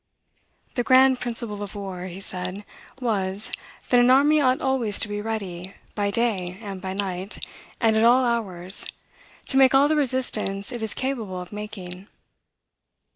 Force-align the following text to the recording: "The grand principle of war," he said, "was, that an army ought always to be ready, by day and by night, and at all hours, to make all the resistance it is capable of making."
"The 0.73 0.83
grand 0.83 1.19
principle 1.19 1.61
of 1.61 1.75
war," 1.75 2.05
he 2.05 2.19
said, 2.19 2.65
"was, 2.99 3.51
that 3.89 3.99
an 3.99 4.09
army 4.09 4.41
ought 4.41 4.59
always 4.59 4.97
to 4.99 5.07
be 5.07 5.21
ready, 5.21 5.75
by 5.93 6.09
day 6.09 6.57
and 6.59 6.81
by 6.81 6.93
night, 6.93 7.45
and 7.79 7.95
at 7.95 8.03
all 8.03 8.25
hours, 8.25 8.87
to 9.45 9.57
make 9.57 9.75
all 9.75 9.87
the 9.87 9.95
resistance 9.95 10.71
it 10.71 10.81
is 10.81 10.95
capable 10.95 11.39
of 11.39 11.51
making." 11.51 12.07